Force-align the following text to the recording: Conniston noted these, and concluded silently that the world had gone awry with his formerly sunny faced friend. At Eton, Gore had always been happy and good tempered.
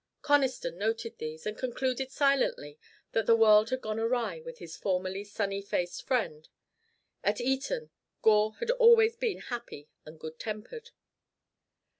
Conniston 0.23 0.79
noted 0.79 1.19
these, 1.19 1.45
and 1.45 1.55
concluded 1.55 2.11
silently 2.11 2.79
that 3.11 3.27
the 3.27 3.35
world 3.35 3.69
had 3.69 3.81
gone 3.81 3.99
awry 3.99 4.39
with 4.43 4.57
his 4.57 4.75
formerly 4.75 5.23
sunny 5.23 5.61
faced 5.61 6.07
friend. 6.07 6.49
At 7.23 7.39
Eton, 7.39 7.91
Gore 8.23 8.55
had 8.55 8.71
always 8.71 9.15
been 9.15 9.37
happy 9.37 9.89
and 10.03 10.19
good 10.19 10.39
tempered. 10.39 10.89